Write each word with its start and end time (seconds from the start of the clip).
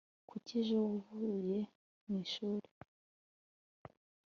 kuki 0.29 0.51
ejo 0.59 0.75
wavuye 0.85 1.59
mwishuri 2.07 2.67